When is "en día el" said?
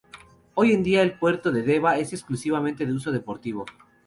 0.73-1.19